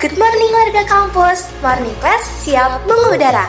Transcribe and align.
Good 0.00 0.16
morning 0.16 0.48
warga 0.48 0.80
kampus, 0.88 1.52
Morning 1.60 1.92
Class 2.00 2.24
siap 2.40 2.88
mengudara. 2.88 3.44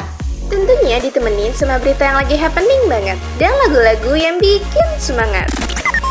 Tentunya 0.51 0.99
ditemenin 0.99 1.55
sama 1.55 1.79
berita 1.79 2.03
yang 2.03 2.19
lagi 2.19 2.35
happening 2.35 2.91
banget 2.91 3.15
dan 3.39 3.55
lagu-lagu 3.63 4.11
yang 4.19 4.35
bikin 4.35 4.83
semangat. 4.99 5.47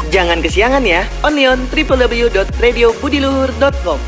Jangan 0.09 0.41
kesiangan 0.41 0.81
ya, 0.81 1.05
only 1.21 1.45
on 1.45 1.61
www.radiobudiluhur.com. 1.69 4.01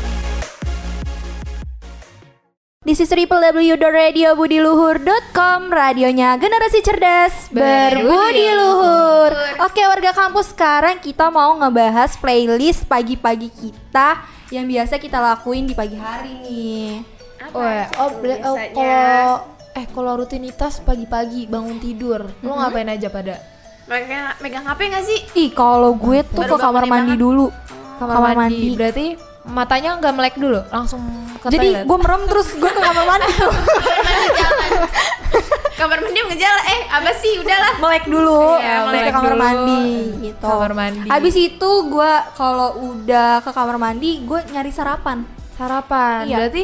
This 2.81 2.97
is 2.97 3.13
www.radiobudiluhur.com 3.13 5.59
Radionya 5.71 6.35
generasi 6.35 6.83
cerdas 6.83 7.47
Berbudi 7.47 8.51
luhur 8.51 9.31
Oke 9.63 9.87
warga 9.87 10.11
kampus 10.11 10.51
sekarang 10.51 10.99
kita 10.99 11.31
mau 11.31 11.55
ngebahas 11.63 12.19
playlist 12.19 12.83
pagi-pagi 12.91 13.47
kita 13.55 14.32
Yang 14.53 14.65
biasa 14.69 15.01
kita 15.01 15.17
lakuin 15.17 15.65
di 15.65 15.73
pagi 15.73 15.97
hari 15.97 16.29
nih. 16.45 17.01
Wah, 17.49 17.89
oh, 17.97 18.09
bela- 18.21 18.41
oh, 18.45 18.53
kalau 18.53 19.49
eh 19.73 19.85
kalau 19.89 20.13
rutinitas 20.15 20.77
pagi-pagi 20.79 21.49
bangun 21.49 21.81
tidur, 21.81 22.21
lo 22.39 22.53
ngapain 22.53 22.85
aja 22.85 23.09
pada? 23.09 23.41
Megang, 23.83 24.31
megang 24.39 24.63
HP 24.63 24.79
gak 24.93 25.03
sih? 25.03 25.19
Ih 25.35 25.49
kalau 25.51 25.91
gue 25.97 26.23
tuh 26.23 26.39
Baru 26.39 26.53
ke 26.53 26.61
kamar 26.61 26.85
mandi 26.85 27.17
banget. 27.17 27.19
dulu. 27.19 27.49
Kamar, 27.97 28.37
mandi. 28.37 28.77
Berarti 28.77 29.05
matanya 29.43 29.97
nggak 29.97 30.13
melek 30.13 30.35
dulu, 30.37 30.61
langsung 30.69 31.01
ke 31.41 31.49
Jadi 31.49 31.83
gue 31.83 31.97
merem 31.97 32.21
terus 32.29 32.53
gue 32.53 32.69
ke 32.69 32.79
kamar 32.79 33.05
mandi 33.09 33.27
Kamar 35.83 35.99
mandi 35.99 36.15
ngejala, 36.23 36.61
eh 36.63 36.81
apa 36.87 37.11
sih 37.11 37.43
udahlah. 37.43 37.73
melek 37.75 38.07
dulu, 38.07 38.55
Iya, 38.55 38.87
melek 38.87 39.03
ke 39.03 39.11
kamar 39.11 39.33
dulu. 39.35 39.43
mandi 39.43 39.83
gitu. 40.23 40.47
Kamar 40.47 40.71
mandi. 40.71 41.07
Habis 41.11 41.35
itu 41.35 41.71
gue 41.91 42.11
kalau 42.39 42.69
udah 42.79 43.43
ke 43.43 43.51
kamar 43.51 43.75
mandi, 43.75 44.23
gue 44.23 44.39
nyari 44.47 44.71
sarapan. 44.71 45.27
sarapan. 45.53 46.23
Iya. 46.23 46.37
Berarti 46.39 46.63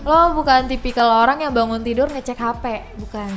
lo 0.00 0.32
bukan 0.34 0.64
tipikal 0.64 1.06
orang 1.06 1.44
yang 1.44 1.52
bangun 1.52 1.84
tidur 1.84 2.08
ngecek 2.08 2.34
HP, 2.34 2.64
bukan? 2.98 3.28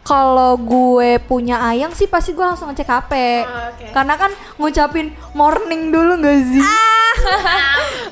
Kalau 0.00 0.54
gue 0.54 1.18
punya 1.18 1.66
ayang 1.66 1.90
sih 1.90 2.06
pasti 2.06 2.30
gue 2.30 2.46
langsung 2.46 2.70
ngecek 2.70 2.86
HP. 2.86 3.12
Oh, 3.42 3.50
oke. 3.74 3.86
Karena 3.90 4.14
kan 4.14 4.30
ngucapin 4.54 5.10
morning 5.34 5.90
dulu 5.90 6.22
gak 6.22 6.38
sih? 6.46 6.62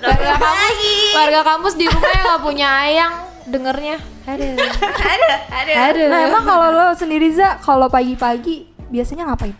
Warga 0.02 0.34
kampus, 0.36 0.78
warga 1.14 1.40
kampus 1.46 1.74
di 1.78 1.86
rumah 1.86 2.10
yang 2.10 2.24
nggak 2.26 2.42
punya 2.42 2.68
ayang 2.82 3.12
dengernya. 3.46 3.96
Aduh. 4.24 4.56
Ada, 5.04 5.32
ada. 5.52 5.72
Aduh. 5.90 6.06
Nah 6.08 6.20
emang 6.24 6.44
kalau 6.44 6.68
lo 6.70 6.86
sendiri 6.94 7.28
za, 7.28 7.56
kalau 7.58 7.86
pagi-pagi 7.86 8.64
biasanya 8.88 9.28
ngapain? 9.28 9.52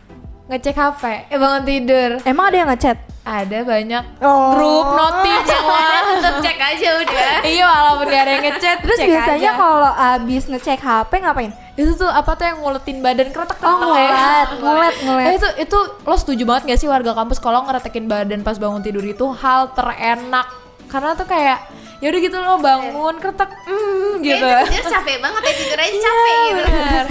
ngecek 0.45 0.77
HP, 0.77 1.03
eh 1.33 1.39
bangun 1.41 1.65
tidur. 1.65 2.11
Emang 2.23 2.53
ada 2.53 2.57
yang 2.59 2.69
ngechat? 2.69 3.01
Ada 3.25 3.65
banyak 3.65 4.05
Oh. 4.20 4.53
grup 4.53 4.92
notif 4.92 5.41
semua. 5.48 5.81
Tetep 6.15 6.35
cek 6.39 6.59
aja 6.61 6.89
udah. 7.01 7.33
iya 7.42 7.65
walaupun 7.65 8.05
gak 8.07 8.23
ada 8.23 8.33
yang 8.37 8.45
ngechat 8.45 8.77
Terus 8.85 8.98
cek 9.01 9.09
biasanya 9.09 9.51
kalau 9.57 9.89
abis 9.89 10.42
ngecek 10.45 10.77
HP 10.79 11.12
ngapain? 11.19 11.53
itu 11.75 11.91
tuh 11.97 12.07
apa 12.07 12.37
tuh 12.37 12.45
yang 12.45 12.61
nguletin 12.61 13.01
badan 13.01 13.33
kretek 13.33 13.57
Oh 13.59 13.81
ngulet, 13.81 14.48
ngulet, 14.61 14.95
ngulet. 15.03 15.27
Eh, 15.27 15.35
itu 15.35 15.48
itu 15.59 15.79
lo 16.05 16.15
setuju 16.15 16.42
banget 16.45 16.62
gak 16.69 16.79
sih 16.79 16.87
warga 16.87 17.17
kampus 17.17 17.41
kalau 17.41 17.65
ngeretekin 17.65 18.05
badan 18.05 18.45
pas 18.45 18.55
bangun 18.55 18.79
tidur 18.79 19.03
itu 19.03 19.25
hal 19.35 19.73
terenak 19.73 20.47
karena 20.87 21.17
tuh 21.17 21.25
kayak 21.25 21.65
ya 22.05 22.13
udah 22.13 22.21
gitu 22.21 22.37
lo 22.37 22.61
bangun 22.61 23.15
kretek 23.17 23.51
mm, 23.65 24.13
gitu 24.21 24.45
Kayak 24.45 24.69
tidur 24.69 24.93
capek 24.93 25.17
banget 25.25 25.41
ya 25.41 25.53
tidur 25.57 25.79
aja 25.81 25.97
capek 25.97 26.37
gitu. 26.37 26.61
Bener. 26.61 27.07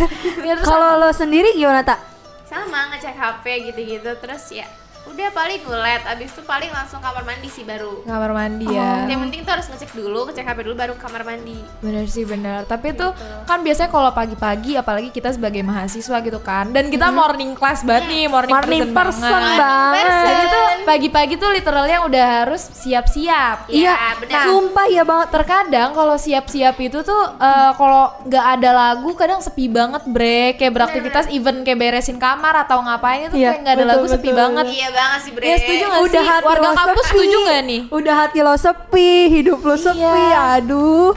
Ya, 0.46 0.54
terus 0.54 0.68
Kalau 0.70 0.90
lo 1.02 1.10
sendiri 1.10 1.50
gimana 1.58 1.82
tak? 1.82 1.98
Sama 2.46 2.94
ngecek 2.94 3.18
HP 3.18 3.46
gitu-gitu 3.74 4.12
terus 4.22 4.46
ya 4.54 4.70
udah 5.14 5.30
paling 5.30 5.62
ngulet 5.62 6.02
abis 6.08 6.28
itu 6.28 6.42
paling 6.42 6.68
langsung 6.68 6.98
kamar 6.98 7.22
mandi 7.22 7.46
sih 7.48 7.62
baru. 7.62 8.02
Kamar 8.02 8.32
mandi 8.32 8.66
ya. 8.66 9.06
Yang 9.06 9.20
penting 9.24 9.40
tuh 9.42 9.52
harus 9.52 9.68
ngecek 9.68 9.92
dulu 9.94 10.20
ngecek 10.26 10.42
HP 10.44 10.60
dulu 10.64 10.76
baru 10.76 10.94
kamar 10.96 11.22
mandi. 11.22 11.62
Bener 11.80 12.06
sih 12.06 12.24
bener. 12.24 12.66
Tapi 12.66 12.92
tuh 12.92 13.14
kan 13.44 13.62
biasanya 13.62 13.90
kalau 13.90 14.10
pagi-pagi 14.10 14.74
apalagi 14.74 15.10
kita 15.10 15.30
sebagai 15.30 15.62
mahasiswa 15.62 16.18
gitu 16.20 16.40
kan 16.40 16.70
dan 16.70 16.90
kita 16.90 17.08
morning 17.10 17.54
class 17.54 17.82
banget 17.82 18.10
nih 18.10 18.26
morning, 18.26 18.54
Morning 18.54 18.82
person 18.92 19.22
banget. 19.24 19.60
banget. 19.60 20.06
jadi 20.24 20.44
tuh 20.48 20.64
pagi-pagi 20.84 21.34
tuh 21.36 21.50
literalnya 21.52 21.98
udah 22.02 22.26
harus 22.42 22.62
siap-siap. 22.74 23.70
Iya, 23.70 23.94
benar. 24.18 24.44
sumpah 24.46 24.88
ya 24.88 25.04
banget. 25.04 25.28
terkadang 25.32 25.90
kalau 25.92 26.16
siap-siap 26.16 26.76
itu 26.80 27.00
tuh 27.02 27.22
eh, 27.36 27.72
kalau 27.74 28.04
nggak 28.24 28.46
ada 28.54 28.70
lagu 28.72 29.14
kadang 29.14 29.40
sepi 29.40 29.68
banget 29.68 30.02
bre 30.06 30.54
kayak 30.54 30.74
beraktivitas 30.74 31.30
even 31.30 31.62
kayak 31.62 31.78
beresin 31.78 32.18
kamar 32.18 32.58
atau 32.60 32.80
ngapain 32.80 33.28
itu 33.28 33.36
Iya, 33.36 33.50
kayak 33.52 33.60
nggak 33.62 33.74
ada 33.74 33.84
betul, 33.84 33.94
lagu 33.94 34.06
sepi 34.10 34.24
betul. 34.26 34.40
banget. 34.40 34.66
Iya 34.70 34.90
banget 35.04 35.20
sih 35.22 35.32
bre 35.32 35.44
ya 35.44 35.56
setuju 35.58 35.84
nggak 35.86 36.02
Udah 36.02 36.14
sih 36.16 36.30
hati 36.30 36.46
warga 36.46 36.64
lo 36.64 36.72
kampus 36.74 36.96
sepi. 36.98 37.10
setuju 37.12 37.38
nggak 37.42 37.62
nih 37.64 37.82
Udah 37.90 38.16
hati 38.18 38.40
lo 38.40 38.54
sepi, 38.56 39.10
hidup 39.30 39.60
lo 39.62 39.76
sepi, 39.76 40.00
Iya. 40.00 40.42
aduh. 40.58 41.12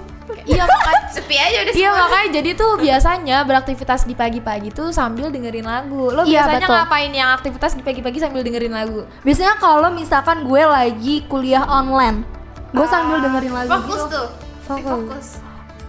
iya 0.44 0.64
makanya 0.64 1.06
sepi 1.08 1.36
aja 1.36 1.58
udah 1.60 1.72
Iya 1.72 1.91
makanya 1.92 2.28
jadi 2.32 2.50
tuh 2.52 2.72
biasanya 2.76 3.36
beraktivitas 3.42 4.00
di 4.02 4.12
pagi-pagi 4.12 4.69
tuh 4.70 4.91
sambil 4.91 5.26
dengerin 5.28 5.64
lagu. 5.64 6.08
Lo 6.08 6.22
Iya, 6.22 6.42
biasanya 6.42 6.60
betul. 6.62 6.76
ngapain 6.76 7.12
yang 7.12 7.30
aktivitas 7.32 7.72
di 7.72 7.82
pagi-pagi 7.82 8.19
sambil 8.19 8.42
dengerin 8.42 8.70
lagu? 8.70 9.06
Biasanya 9.22 9.54
kalau 9.56 9.86
misalkan 9.91 10.42
gue 10.42 10.62
lagi 10.68 11.22
kuliah 11.24 11.62
online, 11.64 12.26
gue 12.68 12.86
sambil 12.86 13.18
dengerin 13.20 13.54
lagu. 13.54 13.70
fokus 13.72 13.86
gitu. 13.97 14.06
tuh 14.08 14.26
Fokus. 14.64 14.91
fokus 14.91 15.26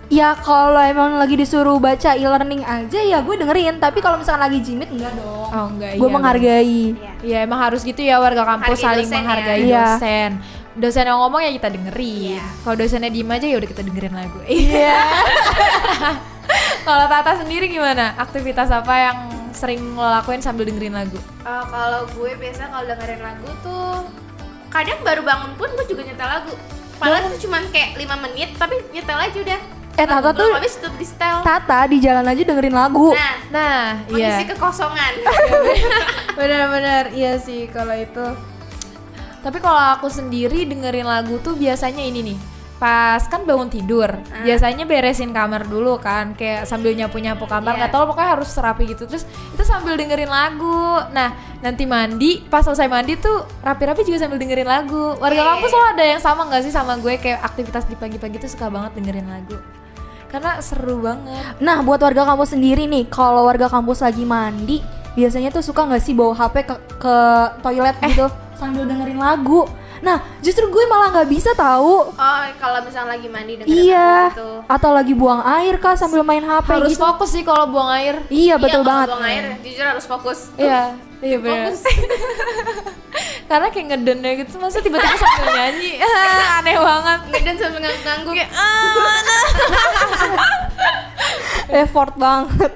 Ya 0.07 0.31
kalau 0.33 0.79
emang 0.79 1.19
lagi 1.19 1.35
disuruh 1.35 1.75
baca 1.77 2.15
e-learning 2.15 2.63
aja 2.63 2.95
ya 2.97 3.19
gue 3.19 3.35
dengerin. 3.35 3.75
Tapi 3.77 3.99
kalau 3.99 4.15
misalkan 4.15 4.39
lagi 4.41 4.59
jimit 4.59 4.87
enggak 4.87 5.11
dong. 5.13 5.47
Oh 5.47 5.67
enggak 5.69 5.95
gue 5.95 6.09
menghargai. 6.09 6.83
Iya 7.19 7.43
emang 7.43 7.59
harus 7.59 7.83
gitu 7.83 7.99
ya 7.99 8.15
warga 8.17 8.47
kampus 8.47 8.79
Hargai 8.79 9.03
saling 9.03 9.03
dosen 9.03 9.11
ya. 9.11 9.19
menghargai 9.19 9.59
Iya. 9.61 9.83
dosen. 9.91 10.31
Dosen 10.73 11.03
yang 11.03 11.19
ngomong 11.19 11.41
ya 11.41 11.51
kita 11.51 11.67
dengerin. 11.69 12.39
Kalau 12.61 12.75
dosennya 12.75 13.09
diem 13.09 13.27
aja 13.27 13.45
ya 13.45 13.57
udah 13.57 13.67
kita 13.67 13.81
dengerin 13.81 14.13
lagu. 14.13 14.39
Iya. 14.45 14.95
Kalau 16.87 17.05
Tata 17.05 17.35
sendiri 17.35 17.67
gimana? 17.67 18.15
Aktivitas 18.15 18.71
apa 18.71 18.93
yang 18.95 19.17
sering 19.51 19.91
lo 19.91 20.05
lakuin 20.05 20.39
sambil 20.39 20.63
dengerin 20.63 20.93
lagu? 20.93 21.17
Eh, 21.41 21.63
kalau 21.65 22.07
gue 22.07 22.31
biasa 22.31 22.69
kalau 22.69 22.85
dengerin 22.85 23.19
lagu 23.19 23.49
tuh 23.59 24.07
kadang 24.67 24.99
baru 25.01 25.21
bangun 25.21 25.51
pun 25.55 25.67
gue 25.73 25.85
juga 25.87 26.03
nyetel 26.03 26.29
lagu 26.29 26.53
padahal 26.95 27.27
itu 27.27 27.47
cuman 27.47 27.63
kayak 27.67 27.95
5 27.95 28.03
menit 28.21 28.49
tapi 28.53 28.75
nyetel 28.89 29.17
aja 29.17 29.37
udah 29.37 29.59
Eh, 29.97 30.05
Tata 30.05 30.29
tuh- 30.29 30.53
habis 30.53 30.77
tutup 30.77 30.93
di 30.93 31.03
setel 31.03 31.41
Tata 31.41 31.79
di 31.85 31.97
jalan 31.97 32.21
aja 32.21 32.41
dengerin 32.43 32.69
lagu. 32.71 33.11
nah 33.11 33.33
Nah, 33.49 33.81
mengisi 34.05 34.43
iya. 34.43 34.47
kekosongan 34.47 35.13
Bener-bener 36.37 37.09
iya 37.11 37.33
sih 37.35 37.65
kalau 37.67 37.93
itu. 37.93 38.25
Tapi 39.39 39.57
kalau 39.57 39.79
aku 39.95 40.05
sendiri 40.07 40.63
dengerin 40.63 41.01
lagu 41.03 41.39
tuh 41.39 41.55
biasanya 41.55 42.03
ini 42.03 42.21
nih. 42.23 42.39
Pas 42.77 43.25
kan 43.25 43.41
bangun 43.41 43.73
tidur, 43.73 44.05
biasanya 44.45 44.85
beresin 44.85 45.33
kamar 45.33 45.65
dulu 45.65 45.97
kan, 45.97 46.37
kayak 46.37 46.61
sambil 46.63 46.93
nyapu-nyapu 46.93 47.49
kamar, 47.49 47.73
Iya. 47.73 47.79
nggak 47.79 47.91
tahu 47.91 48.03
pokoknya 48.05 48.29
harus 48.37 48.53
rapi 48.53 48.83
gitu. 48.87 49.09
Terus 49.09 49.25
itu 49.25 49.63
sambil 49.65 49.97
dengerin 49.97 50.29
lagu. 50.29 51.01
Nah, 51.09 51.33
nanti 51.57 51.89
mandi, 51.89 52.45
pas 52.45 52.61
selesai 52.61 52.85
mandi 52.85 53.17
tuh 53.17 53.33
rapi-rapi 53.59 54.05
juga 54.05 54.21
sambil 54.21 54.37
dengerin 54.37 54.69
lagu. 54.69 55.17
Warga 55.17 55.33
Iya. 55.35 55.49
kampus 55.49 55.71
lo 55.73 55.83
ada 55.89 56.03
yang 56.05 56.21
sama 56.21 56.45
nggak 56.45 56.61
sih 56.61 56.69
sama 56.69 56.93
gue 56.97 57.17
kayak 57.17 57.41
aktivitas 57.41 57.81
di 57.83 57.97
pagi-pagi 57.97 58.37
tuh 58.37 58.45
suka 58.47 58.69
banget 58.69 58.93
dengerin 58.93 59.25
lagu. 59.25 59.57
Karena 60.27 60.59
seru 60.59 60.99
banget. 60.99 61.55
Nah, 61.57 61.79
buat 61.79 61.97
warga 61.97 62.23
kampus 62.25 62.51
sendiri 62.51 62.83
nih, 62.83 63.07
kalau 63.07 63.43
warga 63.43 63.65
kampus 63.65 64.01
lagi 64.01 64.23
mandi, 64.23 64.83
biasanya 65.13 65.49
tuh 65.49 65.61
suka 65.61 65.83
nggak 65.83 65.99
sih 65.99 66.11
bawa 66.11 66.35
HP 66.35 66.55
ke, 66.63 66.75
ke 66.97 67.15
toilet 67.61 67.95
gitu 68.03 68.27
sambil 68.53 68.83
dengerin 68.83 69.17
lagu. 69.17 69.63
Nah, 69.97 70.21
justru 70.39 70.67
gue 70.67 70.83
malah 70.85 71.09
nggak 71.09 71.25
bisa 71.27 71.51
tahu. 71.51 72.11
oh 72.11 72.39
kalau 72.55 72.79
misalnya 72.81 73.15
lagi 73.15 73.25
mandi 73.27 73.53
dengerin 73.55 73.81
Iya. 73.83 74.09
lagu 74.29 74.29
gitu 74.29 74.49
Atau 74.67 74.89
lagi 74.91 75.13
buang 75.13 75.41
air 75.41 75.73
kah 75.77 75.95
sambil 75.95 76.21
main 76.21 76.43
HP 76.43 76.69
Harus 76.69 76.93
gitu. 76.93 77.01
fokus 77.01 77.29
sih 77.31 77.41
kalau 77.41 77.65
buang 77.67 77.89
air. 77.91 78.21
Iya, 78.27 78.55
betul 78.57 78.81
kalau 78.81 78.89
banget. 78.93 79.07
buang 79.09 79.25
air 79.25 79.43
jujur 79.59 79.85
harus 79.87 80.05
fokus 80.05 80.39
Iya, 80.53 80.93
iya 81.17 81.37
fokus 81.39 81.79
Karena 83.47 83.71
kayak 83.71 83.85
ngeden 83.89 84.19
ya 84.19 84.31
gitu, 84.37 84.59
masa 84.59 84.83
tiba-tiba 84.83 85.15
sambil 85.15 85.55
nyanyi, 85.55 85.99
Ah, 86.03 86.59
aneh 86.59 86.75
banget. 86.75 87.19
ngeden 87.31 87.55
sambil 87.55 87.79
ngangguk-ngangguk 87.79 88.35
Effort 91.83 92.13
banget. 92.15 92.71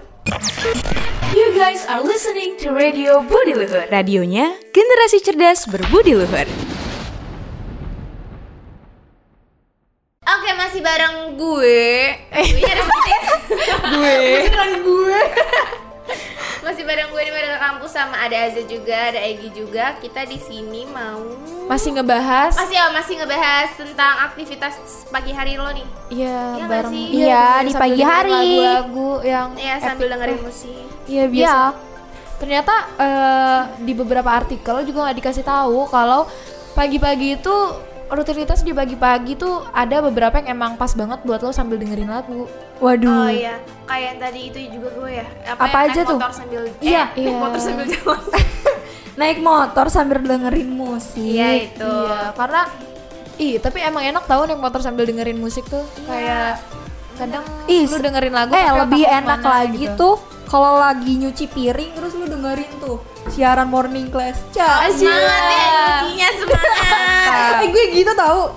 You 1.31 1.56
guys 1.56 1.83
are 1.88 2.00
listening 2.00 2.59
to 2.59 2.71
Radio 2.71 3.23
Budi 3.23 3.51
Luhur. 3.51 3.88
Radionya 3.88 4.51
generasi 4.71 5.19
cerdas 5.19 5.63
berbudi 5.63 6.12
luhur. 6.12 6.47
Oke 10.21 10.50
masih 10.53 10.79
bareng 10.79 11.35
gue 11.35 11.83
gue 13.91 14.19
gue 14.79 15.19
Masih 16.61 16.85
bareng 16.85 17.09
gue 17.09 17.23
di 17.25 17.31
Mereka 17.33 17.57
Kampus 17.57 17.89
sama 17.89 18.21
ada 18.21 18.37
Aza 18.37 18.61
juga, 18.63 19.09
ada 19.09 19.17
Egi 19.17 19.49
juga 19.49 19.97
Kita 19.97 20.21
di 20.23 20.37
sini 20.37 20.85
mau 20.85 21.25
Masih 21.65 21.89
ngebahas 21.91 22.53
Masih 22.53 22.77
ya, 22.77 22.85
masih 22.93 23.13
ngebahas 23.17 23.69
tentang 23.73 24.15
aktivitas 24.29 24.73
pagi 25.09 25.33
hari 25.33 25.57
lo 25.57 25.73
nih 25.73 25.87
Iya, 26.13 26.37
Iya 26.53 26.65
bareng 26.69 26.93
sih? 26.93 27.05
Iya, 27.17 27.45
di 27.65 27.73
pagi 27.73 28.03
hari. 28.03 28.29
Lagu-lagu 28.61 29.11
yang 29.25 29.47
Ya 29.57 29.75
sambil 29.81 30.05
epic. 30.05 30.13
dengerin 30.13 30.39
musik 30.39 30.85
Iya, 31.09 31.23
biasa. 31.25 31.49
Iya. 31.49 31.57
Ternyata 32.37 32.75
eh, 32.97 33.59
di 33.81 33.93
beberapa 33.93 34.29
artikel 34.29 34.75
juga 34.81 34.99
nggak 35.05 35.17
dikasih 35.17 35.45
tahu 35.45 35.89
kalau 35.89 36.29
pagi-pagi 36.73 37.37
itu 37.37 37.55
rutinitas 38.11 38.59
di 38.61 38.75
pagi-pagi 38.75 39.33
tuh 39.33 39.63
ada 39.71 40.03
beberapa 40.03 40.35
yang 40.37 40.53
emang 40.53 40.71
pas 40.75 40.91
banget 40.91 41.23
buat 41.23 41.39
lo 41.39 41.49
sambil 41.49 41.79
dengerin 41.79 42.11
lagu. 42.11 42.45
Waduh. 42.77 43.07
Oh 43.07 43.31
iya, 43.31 43.55
kayak 43.87 44.03
yang 44.05 44.17
tadi 44.19 44.39
itu 44.51 44.57
juga 44.69 44.89
gue 44.93 45.11
ya. 45.23 45.27
Apa 45.49 45.63
yang 45.63 45.83
aja 45.87 45.95
naik 45.95 46.09
tuh? 46.09 46.17
Motor 46.19 46.33
sambil 46.33 46.61
Iya. 46.83 47.03
eh, 47.09 47.23
naik 47.25 47.37
motor 47.39 47.59
sambil 47.59 47.85
jalan. 47.87 48.21
Naik 49.11 49.37
motor 49.43 49.85
sambil 49.91 50.17
dengerin 50.23 50.69
musik. 50.71 51.19
Iya 51.19 51.67
itu. 51.67 51.83
Iya, 51.83 52.31
karena 52.31 52.61
ih, 53.37 53.53
tapi 53.59 53.83
emang 53.83 54.03
enak 54.07 54.23
tau 54.23 54.47
naik 54.47 54.57
motor 54.57 54.79
sambil 54.79 55.03
dengerin 55.03 55.35
musik 55.35 55.67
tuh. 55.67 55.83
Kayak 56.07 56.63
kadang 57.19 57.43
Ih, 57.67 57.85
lu 57.85 57.97
dengerin 57.99 58.33
lagu 58.33 58.55
eh 58.55 58.65
lebih 58.71 59.03
enak 59.03 59.39
lagi 59.43 59.83
gitu. 59.85 59.93
tuh 59.99 60.15
kalau 60.47 60.79
lagi 60.79 61.15
nyuci 61.15 61.45
piring 61.47 61.91
terus 61.93 62.11
lu 62.17 62.25
dengerin 62.25 62.71
tuh 62.81 62.97
siaran 63.31 63.66
morning 63.66 64.07
class. 64.07 64.38
Cak. 64.51 64.92
Semangat 64.92 65.44
ya 66.13 66.30
semangat. 66.33 66.80
Eh 67.62 67.68
gue 67.68 67.83
gitu 67.94 68.12
tahu. 68.13 68.51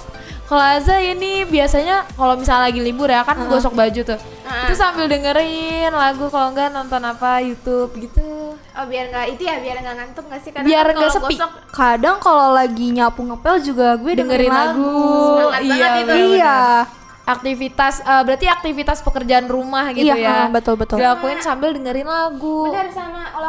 Kalau 0.44 0.60
Aza 0.62 0.96
ini 0.98 1.40
biasanya 1.42 2.04
kalau 2.10 2.34
misalnya 2.34 2.68
lagi 2.68 2.76
libur 2.78 3.06
ya 3.06 3.22
kan 3.22 3.38
gosok 3.46 3.72
baju 3.72 4.00
tuh. 4.04 4.20
Itu 4.44 4.74
sambil 4.74 5.06
dengerin 5.06 5.88
lagu 5.88 6.28
kalau 6.28 6.52
enggak 6.52 6.68
nonton 6.70 7.00
apa 7.00 7.40
YouTube 7.40 7.96
gitu. 7.96 8.52
Oh 8.52 8.84
biar 8.84 9.08
nggak 9.08 9.26
itu 9.30 9.42
ya 9.42 9.56
biar 9.56 9.80
nggak 9.80 9.94
ngantuk 9.94 10.24
nggak 10.26 10.40
sih 10.40 10.50
karena 10.50 10.66
Biar 10.66 10.84
kan 10.84 10.92
nggak 10.92 11.00
kalau 11.06 11.16
sepi. 11.22 11.34
gosok 11.34 11.50
Kadang 11.70 12.16
kalau 12.18 12.52
lagi 12.52 12.86
nyapu 12.90 13.20
ngepel 13.22 13.56
juga 13.62 13.88
gue 13.94 14.12
dengerin, 14.12 14.50
dengerin 14.50 14.52
lagu. 14.52 14.92
Semangat 15.30 15.60
Iya, 15.60 15.72
banget 15.72 16.02
itu. 16.02 16.14
Iya. 16.34 16.58
Aktivitas 17.24 17.94
eh, 17.98 18.22
berarti 18.22 18.46
aktivitas 18.46 18.98
pekerjaan 19.00 19.48
rumah 19.48 19.88
gitu 19.90 20.04
Iya, 20.04 20.16
ya. 20.18 20.36
ah, 20.44 20.48
betul, 20.50 20.76
betul. 20.76 21.00
Dilakuin 21.00 21.40
sambil 21.40 21.72
dengerin 21.72 22.04
lagu. 22.04 22.68
benar 22.68 22.92
sama 22.92 23.32
olahraga 23.32 23.43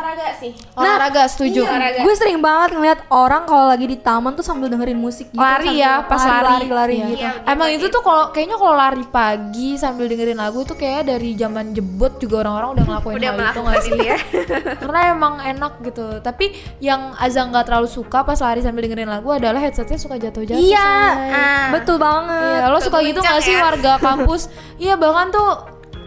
sih. 0.45 0.51
Olahraga 0.73 1.23
setuju. 1.25 1.61
Iya, 1.61 2.01
gue 2.01 2.13
sering 2.13 2.39
banget 2.39 2.69
ngeliat 2.73 2.99
orang 3.09 3.43
kalau 3.43 3.65
lagi 3.67 3.85
di 3.85 3.97
taman 3.97 4.33
tuh 4.33 4.41
sambil 4.41 4.67
dengerin 4.67 4.95
musik 4.95 5.27
gitu. 5.27 5.37
lari 5.37 5.77
ya 5.77 6.01
pas 6.01 6.19
lari 6.19 6.45
lari, 6.45 6.67
lari 6.67 6.95
Iya. 6.95 7.07
gitu. 7.07 7.25
emang 7.47 7.69
itu 7.71 7.85
tuh 7.87 8.01
kalau 8.01 8.29
kayaknya 8.29 8.55
kalau 8.55 8.75
lari 8.75 9.05
pagi 9.05 9.69
sambil 9.75 10.05
dengerin 10.05 10.35
lagu 10.35 10.61
tuh 10.61 10.73
kayak 10.73 11.07
dari 11.07 11.33
zaman 11.33 11.71
jebot 11.71 12.17
juga 12.17 12.41
orang-orang 12.41 12.69
udah 12.71 12.83
ngelakuin 12.85 13.15
Udah 13.15 13.31
hal 13.31 13.39
itu 13.47 13.59
nggak 13.61 13.79
sih 13.79 13.91
itu 13.91 14.03
ya. 14.03 14.17
karena 14.81 14.99
emang 15.09 15.33
enak 15.39 15.73
gitu 15.81 16.05
tapi 16.19 16.45
yang 16.79 17.01
Azza 17.15 17.41
nggak 17.41 17.65
terlalu 17.65 17.87
suka 17.87 18.21
pas 18.21 18.37
lari 18.37 18.59
sambil 18.59 18.83
dengerin 18.83 19.07
lagu 19.07 19.29
adalah 19.29 19.57
headsetnya 19.57 19.95
suka 19.95 20.15
jatuh-jatuh 20.15 20.57
Iya. 20.57 20.91
Ah. 21.31 21.65
betul 21.71 21.97
banget. 21.97 22.59
iya 22.59 22.67
lo 22.67 22.77
suka 22.77 22.99
gitu 23.01 23.19
nggak 23.19 23.41
sih 23.41 23.51
ya. 23.51 23.61
warga 23.63 23.93
kampus 24.05 24.41
iya 24.75 24.93
bahkan 24.95 25.29
tuh 25.29 25.49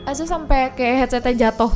Azza 0.05 0.25
sampai 0.25 0.73
kayak 0.73 1.05
headsetnya 1.05 1.35
jatuh 1.47 1.69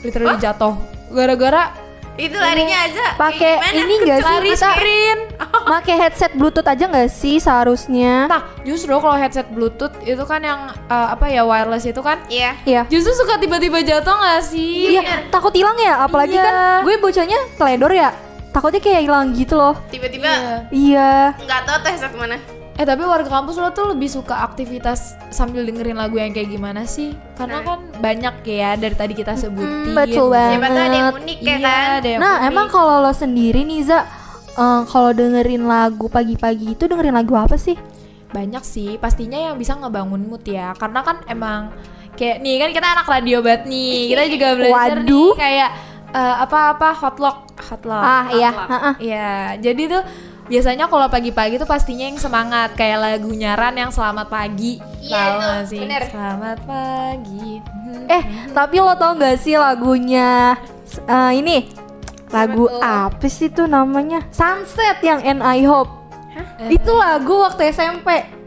literally 0.00 0.36
jatuh 0.36 0.74
gara-gara 1.10 1.72
itu 2.18 2.34
larinya 2.34 2.76
aja. 2.82 3.14
Pakai 3.14 3.62
ini 3.72 3.94
enggak 4.02 4.18
sih 4.20 4.26
lari 4.26 4.50
kita 4.52 4.70
sprint 4.74 5.20
pakai 5.78 5.94
headset 5.96 6.32
bluetooth 6.34 6.66
aja 6.66 6.84
nggak 6.84 7.06
sih 7.06 7.38
seharusnya? 7.38 8.26
nah 8.26 8.42
justru 8.66 8.90
kalau 8.90 9.14
headset 9.14 9.46
bluetooth 9.48 9.94
itu 10.02 10.20
kan 10.26 10.42
yang 10.42 10.60
eh, 10.68 11.08
apa 11.08 11.30
ya 11.30 11.46
wireless 11.46 11.86
itu 11.86 12.02
kan 12.02 12.18
Iya. 12.26 12.58
Iya. 12.66 12.82
Justru 12.90 13.14
suka 13.14 13.38
tiba-tiba 13.38 13.78
jatuh 13.80 14.12
gak 14.12 14.42
sih? 14.42 14.98
Iya, 14.98 15.30
takut 15.30 15.54
hilang 15.54 15.78
ya, 15.78 16.02
apalagi 16.02 16.34
Iya. 16.34 16.42
kan 16.42 16.54
gue 16.82 16.94
bocahnya 16.98 17.38
teledor 17.54 17.92
ya. 17.94 18.10
Takutnya 18.50 18.80
kayak 18.82 19.02
hilang 19.06 19.26
gitu 19.32 19.54
loh. 19.54 19.78
Tiba-tiba 19.88 20.26
Iya. 20.26 20.56
Iya. 20.74 21.10
nggak 21.38 21.60
tahu 21.62 21.76
tuh 21.78 21.90
headset 21.94 22.10
ke 22.10 22.18
mana. 22.18 22.57
Eh 22.78 22.86
tapi 22.86 23.02
warga 23.02 23.26
kampus 23.28 23.58
lo 23.58 23.68
tuh 23.68 23.90
lebih 23.90 24.06
suka 24.06 24.38
aktivitas 24.40 25.18
sambil 25.28 25.66
dengerin 25.66 25.98
lagu 25.98 26.14
yang 26.14 26.30
kayak 26.30 26.46
gimana 26.48 26.86
sih? 26.86 27.10
Karena 27.34 27.58
kan 27.60 27.82
banyak 27.98 28.38
ya 28.44 28.78
dari 28.78 28.94
tadi 28.94 29.12
kita 29.12 29.34
sebutin. 29.34 29.98
betul 29.98 30.30
banget. 30.30 30.62
Siapa 30.62 30.66
ada 30.68 30.82
yang 30.88 31.10
unik 31.12 31.38
ya 31.38 31.48
Iya, 31.48 31.56
kan. 31.58 31.88
ada 31.98 32.08
yang 32.08 32.20
Nah, 32.22 32.34
unik. 32.38 32.48
emang 32.48 32.66
kalau 32.68 32.94
lo 33.00 33.10
sendiri 33.10 33.60
nih 33.62 33.82
Za, 33.82 34.06
eh, 34.54 34.80
kalau 34.86 35.10
dengerin 35.10 35.66
lagu 35.66 36.06
pagi-pagi 36.06 36.72
itu 36.72 36.84
dengerin 36.84 37.14
lagu 37.14 37.34
apa 37.34 37.58
sih? 37.58 37.74
banyak 38.28 38.60
sih 38.60 39.00
pastinya 39.00 39.40
yang 39.40 39.56
bisa 39.56 39.72
ngebangun 39.72 40.20
mood 40.22 40.44
ya. 40.44 40.76
Karena 40.76 41.00
kan 41.00 41.24
emang 41.24 41.72
kayak 42.12 42.38
nih 42.38 42.60
kan 42.60 42.70
kita 42.70 42.86
anak 42.92 43.06
radio 43.08 43.40
banget 43.40 43.64
nih. 43.66 44.06
Kita 44.06 44.22
juga 44.28 44.48
belajar 44.60 44.94
nih 44.94 45.02
Waduh. 45.02 45.32
kayak 45.34 45.70
eh, 46.08 46.34
apa-apa 46.38 46.88
hotlock, 46.94 47.38
hotlock. 47.58 48.04
Ah, 48.04 48.28
iya, 48.30 48.50
heeh. 48.52 48.94
Iya, 49.02 49.30
jadi 49.58 49.82
tuh 49.88 50.02
biasanya 50.48 50.88
kalau 50.88 51.06
pagi-pagi 51.06 51.60
tuh 51.60 51.68
pastinya 51.68 52.08
yang 52.08 52.16
semangat 52.16 52.72
kayak 52.74 52.98
lagu 52.98 53.30
nyaran 53.30 53.76
yang 53.76 53.90
selamat 53.92 54.26
pagi. 54.32 54.80
Iya, 55.04 55.12
Tahu 55.12 55.28
itu, 55.28 55.44
nggak 55.44 55.64
sih? 55.68 55.80
bener. 55.84 56.02
Selamat 56.10 56.58
pagi. 56.64 57.50
Eh, 58.08 58.24
tapi 58.56 58.80
lo 58.80 58.96
tau 58.96 59.16
gak 59.16 59.36
sih 59.36 59.56
lagunya 59.56 60.56
eh, 61.08 61.32
ini? 61.36 61.68
Lagu 62.28 62.68
apa 62.80 63.24
sih 63.28 63.52
tuh 63.52 63.68
namanya? 63.68 64.24
Sunset 64.32 65.00
yang 65.04 65.20
And 65.24 65.44
I 65.44 65.64
Hope. 65.64 65.88
Itu 66.68 66.96
lagu 66.96 67.44
waktu 67.44 67.68
SMP. 67.68 68.37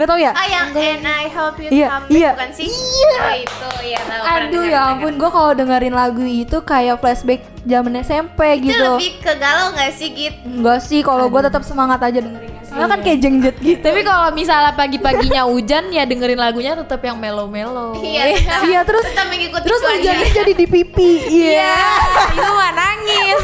Gak 0.00 0.08
tau 0.08 0.16
ya? 0.16 0.32
Oh 0.32 0.46
yang 0.48 0.72
and 0.72 1.04
I 1.04 1.28
hope 1.28 1.60
you 1.60 1.68
Iya, 1.68 1.92
come 1.92 2.08
back 2.08 2.16
iya. 2.16 2.30
bukan 2.32 2.50
sih? 2.56 2.72
Iya. 2.72 3.20
Oh 3.20 3.34
itu 3.36 3.68
ya 3.84 4.00
tahu. 4.00 4.22
pernah 4.24 4.48
Aduh 4.48 4.64
ya 4.64 4.80
ampun, 4.96 5.12
gue 5.20 5.28
kalau 5.28 5.52
dengerin 5.52 5.92
lagu 5.92 6.24
itu 6.24 6.56
kayak 6.64 6.96
flashback 7.04 7.44
zaman 7.68 7.92
SMP. 8.00 8.40
Itu 8.64 8.72
gitu. 8.72 8.90
lebih 8.96 9.20
ke 9.20 9.32
galau 9.36 9.76
nggak 9.76 9.92
sih 9.92 10.08
Git? 10.16 10.40
Enggak 10.48 10.80
sih, 10.80 11.04
kalau 11.04 11.28
gue 11.28 11.40
tetap 11.44 11.60
semangat 11.68 12.00
aja 12.00 12.16
dengerinnya. 12.16 12.64
Soalnya 12.64 12.88
kan 12.96 13.00
kayak 13.04 13.18
jengjet 13.20 13.56
gitu. 13.60 13.82
tapi 13.84 14.00
kalau 14.00 14.32
misalnya 14.32 14.72
pagi-paginya 14.72 15.42
hujan 15.44 15.92
ya 15.92 16.08
dengerin 16.08 16.40
lagunya 16.40 16.72
tetap 16.80 17.04
yang 17.04 17.20
melo-melo. 17.20 18.00
Iya. 18.00 18.40
Iya 18.72 18.80
terus 18.88 19.04
Tetap 19.04 19.28
mengikuti 19.28 19.68
terus 19.68 19.84
hujannya 19.84 20.28
jadi 20.32 20.52
di 20.56 20.64
pipi. 20.64 21.10
Iya. 21.28 21.76
itu 22.40 22.48
mah 22.56 22.72
nangis. 22.72 23.42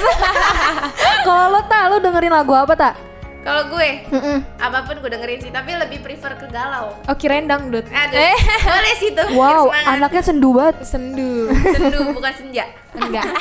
Kalau 1.29 1.53
lo 1.53 1.61
tak, 1.69 1.93
lo 1.93 2.01
dengerin 2.01 2.33
lagu 2.33 2.57
apa 2.57 2.73
tak? 2.73 3.16
Kalau 3.47 3.63
gue 3.71 3.89
Mm-mm. 4.11 4.39
apa 4.59 4.83
pun 4.83 4.99
gue 4.99 5.07
dengerin 5.09 5.39
sih, 5.39 5.51
tapi 5.51 5.71
lebih 5.73 6.03
prefer 6.03 6.35
ke 6.35 6.51
galau. 6.51 6.99
Oh 7.01 7.15
kirain 7.15 7.47
dangdut. 7.47 7.87
Aduh, 7.87 8.19
Eh, 8.19 8.35
boleh 8.61 8.95
sih 8.97 9.11
tuh. 9.13 9.29
Wow, 9.33 9.71
semangat. 9.71 9.93
anaknya 9.95 10.23
sendu 10.25 10.51
banget. 10.51 10.77
sendu. 10.83 11.33
sendu 11.55 11.99
bukan 12.11 12.33
senja. 12.35 12.65
Enggak. 12.93 13.23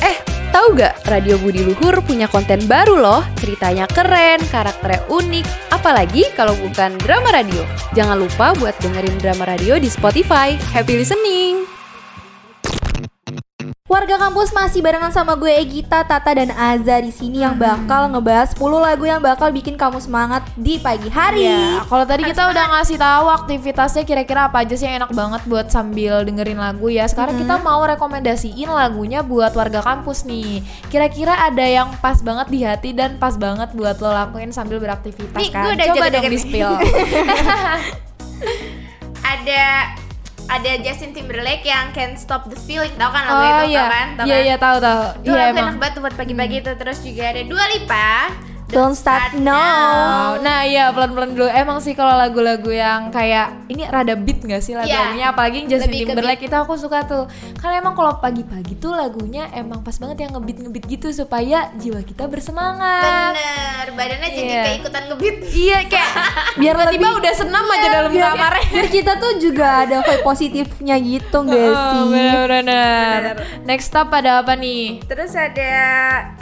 Eh, 0.00 0.14
tahu 0.48 0.74
gak 0.74 1.02
Radio 1.04 1.38
Budi 1.38 1.60
Luhur 1.60 1.98
punya 2.00 2.26
konten 2.26 2.62
baru 2.64 2.94
loh. 2.94 3.22
Ceritanya 3.36 3.86
keren, 3.86 4.38
karakternya 4.46 5.02
unik. 5.08 5.46
Apalagi 5.70 6.30
kalau 6.34 6.54
bukan 6.56 6.94
drama 6.98 7.30
radio. 7.32 7.62
Jangan 7.92 8.14
lupa 8.16 8.54
buat 8.54 8.78
dengerin 8.78 9.18
drama 9.18 9.44
radio 9.44 9.74
di 9.76 9.86
Spotify. 9.86 10.54
Happy 10.70 10.94
listening! 10.94 11.77
Warga 13.88 14.20
kampus 14.20 14.52
masih 14.52 14.84
barengan 14.84 15.08
sama 15.08 15.32
gue 15.32 15.48
Egita, 15.48 16.04
Tata 16.04 16.36
dan 16.36 16.52
Aza 16.52 17.00
di 17.00 17.08
sini 17.08 17.40
yang 17.40 17.56
bakal 17.56 18.12
ngebahas 18.12 18.52
10 18.52 18.84
lagu 18.84 19.08
yang 19.08 19.16
bakal 19.16 19.48
bikin 19.48 19.80
kamu 19.80 19.96
semangat 19.96 20.44
di 20.60 20.76
pagi 20.76 21.08
hari. 21.08 21.48
Iya, 21.48 21.88
kalau 21.88 22.04
tadi 22.04 22.28
kita 22.28 22.52
udah 22.52 22.64
ngasih 22.76 23.00
tahu 23.00 23.26
aktivitasnya 23.32 24.04
kira-kira 24.04 24.52
apa 24.52 24.60
aja 24.60 24.76
sih 24.76 24.84
yang 24.84 25.00
enak 25.00 25.16
banget 25.16 25.40
buat 25.48 25.72
sambil 25.72 26.20
dengerin 26.20 26.60
lagu 26.60 26.92
ya. 26.92 27.08
Sekarang 27.08 27.40
kita 27.40 27.64
mau 27.64 27.80
rekomendasiin 27.80 28.68
lagunya 28.68 29.24
buat 29.24 29.56
warga 29.56 29.80
kampus 29.80 30.28
nih. 30.28 30.60
Kira-kira 30.92 31.48
ada 31.48 31.64
yang 31.64 31.88
pas 32.04 32.20
banget 32.20 32.52
di 32.52 32.60
hati 32.68 32.92
dan 32.92 33.16
pas 33.16 33.40
banget 33.40 33.72
buat 33.72 33.96
lo 34.04 34.12
lakuin 34.12 34.52
sambil 34.52 34.84
beraktivitas 34.84 35.40
Nih, 35.40 35.48
kan. 35.48 35.64
gue 35.64 35.80
udah 35.80 35.86
Coba 35.96 36.12
dong 36.12 36.28
di 36.28 36.36
spill. 36.36 36.68
Ada 39.32 39.96
ada 40.48 40.72
Justin 40.80 41.12
Timberlake 41.12 41.64
yang 41.68 41.92
Can't 41.92 42.16
Stop 42.16 42.48
the 42.48 42.56
Feeling, 42.56 42.92
tau 42.96 43.12
kan 43.12 43.22
lagu 43.28 43.36
oh 43.36 43.44
itu 43.44 43.64
iya, 43.76 43.80
tau 43.84 43.92
kan? 43.92 44.06
Tau 44.16 44.24
iya 44.24 44.36
kan? 44.36 44.46
iya 44.48 44.56
tahu 44.56 44.76
tahu. 44.80 45.00
Itu 45.20 45.28
Iya 45.28 45.36
lagu 45.36 45.58
enak 45.60 45.76
banget 45.76 45.94
buat 46.00 46.14
pagi-pagi 46.16 46.56
itu. 46.64 46.72
Terus 46.72 46.98
juga 47.04 47.22
ada 47.28 47.40
Dua 47.44 47.64
Lipa. 47.68 48.08
Don't 48.68 48.92
start 48.92 49.32
now. 49.34 50.36
Nah 50.38 50.60
iya 50.62 50.92
pelan-pelan 50.92 51.32
dulu. 51.32 51.48
Emang 51.48 51.80
sih 51.80 51.92
kalau 51.92 52.12
lagu-lagu 52.14 52.68
yang 52.68 53.08
kayak 53.08 53.64
ini 53.66 53.82
rada 53.82 54.12
beat 54.12 54.44
gak 54.44 54.60
sih 54.60 54.76
lagu-lagunya? 54.76 55.32
Apalagi 55.32 55.56
yang 55.58 55.68
Justin 55.70 55.88
Lebih 55.88 56.00
Timberlake 56.06 56.42
itu 56.42 56.52
aku 56.52 56.76
suka 56.76 57.00
tuh. 57.02 57.24
Karena 57.56 57.80
emang 57.80 57.96
kalau 57.96 58.20
pagi-pagi 58.20 58.76
tuh 58.76 58.92
lagunya 58.92 59.48
emang 59.52 59.80
pas 59.80 59.96
banget 59.96 60.20
yang 60.20 60.36
ngebeat-ngebeat 60.36 60.84
gitu 60.86 61.08
supaya 61.10 61.72
jiwa 61.74 62.00
kita 62.02 62.28
bersemangat. 62.28 63.32
Bener, 63.34 63.86
badannya 63.94 64.28
jadi 64.28 64.44
Iya. 64.46 64.62
kayak 64.62 64.78
ikutan 64.78 65.02
ngebit. 65.06 65.36
Iya 65.48 65.78
kayak 65.86 66.10
Biar 66.60 66.74
tiba-tiba 66.76 67.08
udah 67.14 67.32
senam 67.34 67.64
aja 67.66 67.88
dalam 67.88 68.10
biar, 68.12 68.30
kamarnya. 68.30 68.64
biar 68.68 68.86
kita 68.90 69.12
tuh 69.16 69.32
juga 69.38 69.66
ada 69.82 69.96
vibe 70.02 70.22
positifnya 70.22 70.96
gitu 70.98 71.38
gak 71.40 71.56
sih? 71.56 71.98
Oh, 71.98 72.12
bener-bener. 72.12 73.20
Next 73.64 73.90
up 73.92 74.12
ada 74.12 74.44
apa 74.44 74.52
nih? 74.52 75.00
Terus 75.02 75.32
ada 75.32 75.72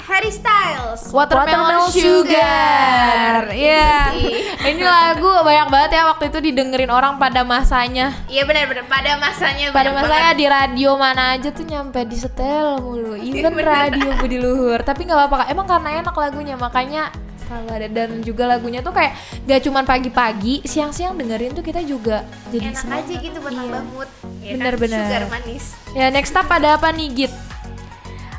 Harry 0.03 0.31
Styles. 0.31 1.11
Watermelon, 1.11 1.47
Watermelon 1.55 2.16
Sugar. 2.17 3.43
Iya. 3.51 3.93
Sih. 4.13 4.35
Ini 4.67 4.83
lagu 4.83 5.31
banyak 5.41 5.69
banget 5.69 5.91
ya 5.93 6.03
waktu 6.07 6.25
itu 6.27 6.39
didengerin 6.43 6.89
orang 6.89 7.17
pada 7.17 7.43
masanya. 7.43 8.17
Iya 8.27 8.43
benar-benar 8.43 8.85
pada 8.85 9.15
masanya 9.17 9.71
Pada 9.71 9.91
masanya 9.93 10.09
banget. 10.33 10.35
di 10.35 10.47
radio 10.47 10.91
mana 10.95 11.23
aja 11.33 11.49
tuh 11.51 11.63
nyampe 11.63 12.01
di 12.03 12.17
setel 12.17 12.79
mulu. 12.79 13.15
Even 13.15 13.53
Bener. 13.53 13.67
radio 13.67 14.09
Budi 14.17 14.37
Luhur. 14.37 14.81
Tapi 14.81 15.05
nggak 15.05 15.19
apa-apa. 15.19 15.47
Emang 15.47 15.65
karena 15.65 16.01
enak 16.01 16.15
lagunya 16.15 16.55
makanya 16.55 17.13
selalu 17.39 17.69
ada 17.73 17.89
dan 17.89 18.11
juga 18.21 18.43
lagunya 18.49 18.83
tuh 18.83 18.91
kayak 18.91 19.15
gak 19.47 19.63
cuman 19.63 19.87
pagi-pagi, 19.87 20.67
siang-siang 20.67 21.15
dengerin 21.15 21.55
tuh 21.55 21.63
kita 21.63 21.79
juga 21.81 22.27
jadi 22.51 22.75
enak 22.75 22.83
semangat. 22.83 23.07
aja 23.07 23.15
gitu 23.23 23.39
buat 23.39 23.55
Iya. 23.55 23.81
mood. 23.87 24.09
Ya 24.43 24.51
kan? 24.51 24.59
Bener-bener. 24.59 25.07
Sugar 25.07 25.25
manis. 25.31 25.65
Ya 25.93 26.07
next 26.11 26.35
up 26.35 26.49
ada 26.49 26.75
apa 26.75 26.91
nih 26.91 27.07
Git? 27.15 27.33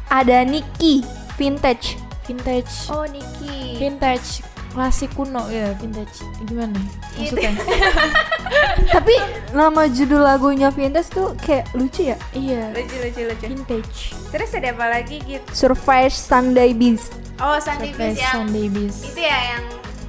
Ada 0.08 0.44
Nicky 0.44 1.08
Vintage. 1.36 1.96
Vintage. 2.28 2.88
Oh 2.88 3.04
Niki. 3.04 3.80
Vintage. 3.80 4.44
klasik 4.68 5.10
kuno 5.12 5.42
ya 5.50 5.74
vintage 5.74 6.22
gimana 6.46 6.78
Gitu. 7.18 7.34
maksudnya 7.34 7.50
Tapi 8.94 9.16
nama 9.50 9.90
judul 9.90 10.22
lagunya 10.22 10.70
Vintage 10.70 11.10
tuh 11.10 11.34
kayak 11.40 11.66
lucu 11.74 12.06
ya. 12.06 12.18
iya 12.32 12.70
lucu 12.72 12.94
lucu 12.96 13.26
lucu 13.26 13.46
vintage 13.48 13.98
terus 14.30 14.54
ada 14.54 14.70
apa 14.70 14.86
lagi 14.92 15.18
gitu 15.20 15.50
Surprise 15.50 16.14
Sunday 16.14 16.78
Beast. 16.78 17.18
oh 17.40 17.58
Sunday 17.58 17.90
Surprise 17.90 18.14
Beast 18.14 18.22
yang 18.22 18.34
Sunday 18.38 18.68
Beast 18.70 19.00
itu 19.04 19.22
ya 19.24 19.38
yang 19.50 19.64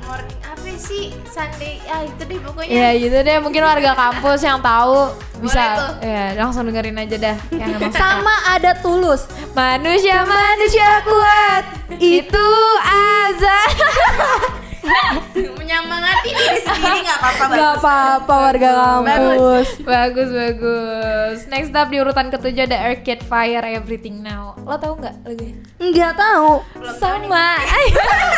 morning 0.08 0.40
apa 0.40 0.70
sih? 0.80 1.12
Sunday 1.28 1.76
ah 1.92 2.00
itu 2.00 2.22
deh 2.24 2.40
pokoknya. 2.40 2.72
Ya 2.72 2.88
gitu 2.96 3.16
deh. 3.20 3.36
Mungkin 3.44 3.60
warga 3.60 3.92
kampus 3.92 4.40
yang 4.40 4.58
tahu 4.64 5.12
bisa 5.38 5.94
ya 6.00 6.34
langsung 6.40 6.64
dengerin 6.64 6.96
aja 6.96 7.16
dah 7.20 7.36
yang. 7.52 7.76
Sama 7.92 8.34
ada 8.48 8.72
Tulus. 8.80 9.28
manusia 9.52 10.24
manusia 10.24 11.02
kuat 11.04 11.64
itu 12.00 12.48
azan 12.88 13.70
menyemangati 15.58 16.30
diri 16.30 16.58
sendiri 16.60 16.98
nggak 17.00 17.18
apa-apa 17.18 17.44
Gak 17.44 17.50
bagus. 17.50 17.78
apa-apa 17.78 18.34
warga 18.40 18.68
kampus. 18.72 19.68
bagus 19.82 20.28
bagus. 20.30 21.36
Next 21.46 21.72
up 21.72 21.88
di 21.88 21.98
urutan 21.98 22.28
ketujuh 22.28 22.64
ada 22.64 22.78
Arcade 22.84 23.22
Fire 23.22 23.64
Everything 23.64 24.20
Now. 24.20 24.56
Lo 24.60 24.76
tau 24.76 24.94
nggak 24.94 25.14
lagunya? 25.22 25.56
Nggak 25.78 26.12
tahu. 26.14 26.50
sama. 26.94 27.46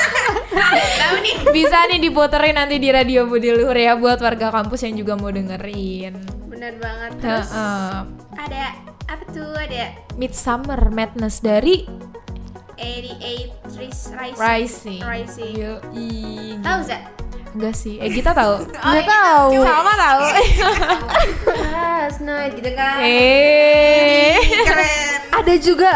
tahu 1.00 1.14
nih. 1.20 1.34
Bisa 1.50 1.78
nih 1.86 2.00
diputerin 2.00 2.54
nanti 2.54 2.76
di 2.76 2.88
radio 2.88 3.24
Budi 3.24 3.50
Luhur 3.50 3.74
ya 3.74 3.94
buat 3.94 4.18
warga 4.18 4.50
kampus 4.50 4.84
yang 4.84 4.94
juga 4.96 5.14
mau 5.14 5.30
dengerin. 5.30 6.14
Bener 6.46 6.74
banget. 6.76 7.10
Terus 7.18 7.48
Heeh. 7.50 7.96
ada 8.36 8.64
apa 9.06 9.24
tuh 9.28 9.50
ada 9.54 9.84
Midsummer 10.14 10.80
Madness 10.88 11.40
dari 11.40 11.82
88 12.80 13.76
Rising 13.76 14.36
Rising. 14.36 15.00
Rising 15.04 15.52
Yoi. 15.54 16.08
tahu? 16.58 16.80
Enggak 17.50 17.74
sih. 17.74 17.98
Eh 17.98 18.08
kita 18.08 18.32
tahu. 18.32 18.64
Nggak 18.88 19.06
tahu. 19.06 19.52
Sama 19.60 19.92
tahu. 19.94 20.22
Last 21.74 22.20
night 22.20 22.52
gitu 22.56 22.70
kan 22.72 22.96
eh. 23.02 24.38
keren 24.64 25.20
Ada 25.30 25.54
juga 25.56 25.92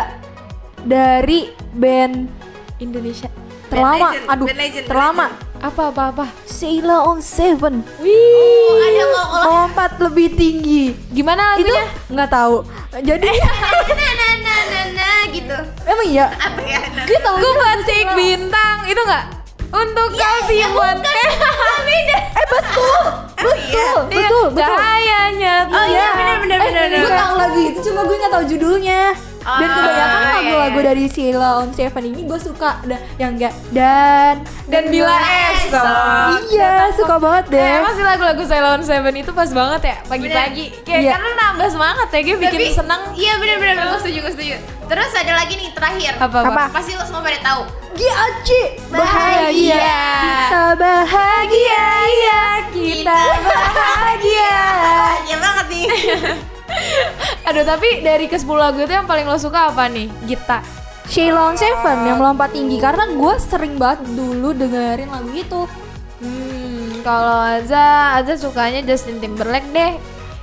dari 0.79 1.49
band 1.73 2.29
Indonesia. 2.77 3.31
terlama. 3.65 4.13
Legend, 4.13 4.29
Aduh, 4.29 4.47
Band 4.47 4.61
Legend, 4.61 4.87
terlama. 4.87 5.27
Apa 5.59 5.83
apa 5.89 6.03
apa? 6.13 6.25
Sailor 6.45 7.09
on 7.09 7.19
Seven. 7.19 7.81
Wih. 7.97 8.13
Oh, 8.13 8.77
ada 8.77 9.03
kok 9.03 9.25
kalau 9.25 9.45
Lompat 9.65 9.93
lebih 9.99 10.29
tinggi. 10.37 10.93
Gimana 11.09 11.57
Itu 11.57 11.73
lagunya? 11.73 11.87
nggak 12.13 12.31
tahu. 12.31 12.57
Jadi 12.95 13.31
iya. 16.05 16.27
apa 16.31 16.61
ya 16.63 16.81
nah. 16.93 17.05
Gue 17.35 17.53
batik 17.55 18.07
bintang 18.13 18.77
itu 18.85 19.01
enggak? 19.01 19.25
Untuk 19.69 20.09
kau 20.13 20.39
simpan 20.47 20.97
beda 21.01 22.19
Eh 22.39 22.47
betul. 22.47 23.03
oh 23.35 23.57
iya 23.59 23.85
Betul, 23.99 24.01
betul, 24.07 24.47
betul. 24.55 24.71
Cahayanya. 24.71 25.57
oh 25.67 25.85
iya 25.85 26.07
bener 26.15 26.37
bener 26.39 26.59
bener 26.61 26.85
Gue 26.87 27.03
bener 27.03 27.19
tahu 27.19 27.35
lagu 27.37 27.59
itu 27.61 27.79
cuma 27.83 28.01
gue 28.03 28.17
nggak 28.17 28.33
tahu 28.33 28.45
judulnya. 28.47 29.01
Dan 29.45 29.67
Ah, 29.67 29.77
kebanyakan 29.77 30.17
iya, 30.17 30.33
lagu-lagu 30.33 30.79
iya. 30.79 30.87
dari 30.87 31.05
Sheila 31.07 31.51
on 31.59 31.69
Seven 31.71 32.05
ini 32.07 32.21
gue 32.25 32.39
suka 32.39 32.81
ada 32.81 32.97
yang 33.15 33.37
enggak 33.37 33.53
dan 33.71 34.41
Dan 34.65 34.89
bila 34.89 35.13
esok. 35.53 35.85
Iya, 36.49 36.73
suka 36.97 37.15
banget 37.19 37.45
deh. 37.53 37.61
Eh, 37.61 37.79
emang 37.79 37.93
sih 37.93 38.03
lagu-lagu 38.03 38.43
Ceylon 38.43 38.81
Seven 38.81 39.15
itu 39.15 39.31
pas 39.31 39.47
banget 39.47 39.81
ya 39.85 39.97
pagi-pagi. 40.05 40.67
Kayak 40.83 41.01
Iya. 41.01 41.13
karena 41.15 41.31
nambah 41.37 41.69
semangat 41.69 42.09
ya, 42.09 42.21
gue 42.21 42.37
bikin 42.39 42.61
seneng. 42.73 43.03
iya 43.15 43.33
bener 43.37 43.57
gue 43.61 43.99
setuju 44.01 44.19
gue 44.21 44.33
setuju 44.33 44.57
terus 44.85 45.11
ada 45.13 45.33
lagi 45.35 45.55
nih 45.55 45.69
terakhir 45.73 46.13
Apa 46.19 46.39
apa? 46.43 46.63
Pasti 46.71 46.93
lo 46.93 47.05
semua 47.05 47.21
pada 47.21 47.41
tahu 47.41 47.63
Giaci 47.95 48.63
Bahagia. 48.91 49.81
Kita 49.81 50.65
bahagia 50.75 51.87
ya 52.21 52.43
Kita 52.69 53.19
bahagia. 53.41 54.55
bahagia 54.77 55.37
banget 55.45 55.67
nih 55.69 55.85
Aduh 57.49 57.63
tapi 57.63 58.01
dari 58.01 58.25
ke 58.25 58.35
10 58.35 58.47
lagu 58.55 58.79
itu 58.79 58.91
yang 58.91 59.05
paling 59.05 59.25
lo 59.25 59.37
suka 59.37 59.69
apa 59.69 59.87
nih? 59.87 60.09
Gita. 60.25 60.61
Sheila 61.05 61.53
on 61.53 61.55
Seven 61.55 61.99
yang 62.03 62.17
melompat 62.17 62.51
tinggi 62.51 62.81
karena 62.81 63.05
gue 63.07 63.35
sering 63.39 63.77
banget 63.77 64.09
dulu 64.11 64.51
dengerin 64.51 65.07
lagu 65.07 65.31
itu. 65.31 65.61
Hmm, 66.17 67.05
kalau 67.05 67.45
Aza, 67.45 67.85
Aza 68.17 68.35
sukanya 68.35 68.81
Justin 68.81 69.21
Timberlake 69.21 69.69
deh. 69.69 69.93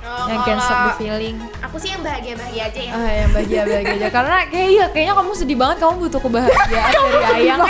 Oh, 0.02 0.28
yang 0.28 0.44
Can't 0.44 0.60
Stop 0.60 0.94
the 0.94 1.00
Feeling. 1.00 1.40
aku 1.58 1.80
sih 1.80 1.88
yang 1.88 2.04
bahagia 2.04 2.36
bahagia 2.36 2.68
aja 2.68 2.80
ya 2.80 2.92
Ah, 2.92 3.12
yang 3.16 3.30
bahagia-bahagia 3.32 3.94
aja. 3.96 4.08
Karena 4.12 4.36
kayak 4.44 4.68
iya, 4.68 4.84
kayaknya 4.86 5.14
kamu 5.16 5.32
sedih 5.32 5.56
banget, 5.56 5.76
kamu 5.80 5.94
butuh 5.98 6.20
kebahagiaan 6.20 6.90
dari 7.16 7.42
Ayang. 7.42 7.60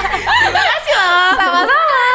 makasih 0.54 0.94
loh 0.94 1.30
Sama-sama. 1.34 2.07